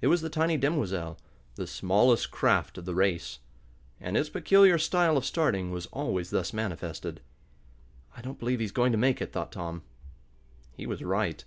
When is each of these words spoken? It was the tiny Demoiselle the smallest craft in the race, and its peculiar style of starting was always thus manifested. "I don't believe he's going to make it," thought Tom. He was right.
It 0.00 0.06
was 0.06 0.20
the 0.20 0.30
tiny 0.30 0.56
Demoiselle 0.56 1.18
the 1.56 1.66
smallest 1.66 2.30
craft 2.30 2.78
in 2.78 2.84
the 2.84 2.94
race, 2.94 3.40
and 4.00 4.16
its 4.16 4.28
peculiar 4.28 4.78
style 4.78 5.16
of 5.16 5.24
starting 5.24 5.72
was 5.72 5.86
always 5.86 6.30
thus 6.30 6.52
manifested. 6.52 7.20
"I 8.16 8.20
don't 8.22 8.38
believe 8.38 8.60
he's 8.60 8.70
going 8.70 8.92
to 8.92 8.98
make 8.98 9.20
it," 9.20 9.32
thought 9.32 9.50
Tom. 9.50 9.82
He 10.76 10.86
was 10.86 11.02
right. 11.02 11.44